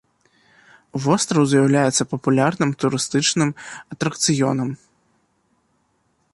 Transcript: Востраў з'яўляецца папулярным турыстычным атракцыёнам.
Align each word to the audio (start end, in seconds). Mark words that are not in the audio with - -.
Востраў 1.03 1.43
з'яўляецца 1.51 2.07
папулярным 2.15 2.71
турыстычным 2.85 3.49
атракцыёнам. 3.97 4.69